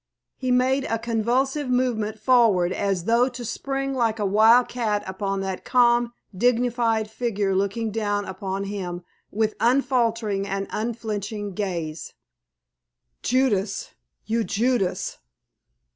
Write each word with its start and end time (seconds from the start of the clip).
He 0.35 0.49
made 0.49 0.85
a 0.85 0.97
convulsive 0.97 1.69
movement 1.69 2.17
forward 2.17 2.71
as 2.73 3.03
though 3.05 3.29
to 3.29 3.45
spring 3.45 3.93
like 3.93 4.17
a 4.17 4.25
wild 4.25 4.67
cat 4.67 5.03
upon 5.05 5.41
that 5.41 5.63
calm, 5.63 6.11
dignified 6.35 7.07
figure 7.07 7.53
looking 7.53 7.91
down 7.91 8.25
upon 8.25 8.63
him 8.63 9.03
with 9.29 9.53
unfaltering 9.59 10.47
and 10.47 10.65
unflinching 10.71 11.51
gaze. 11.53 12.15
"Judas! 13.21 13.91
you, 14.25 14.43
Judas! 14.43 15.19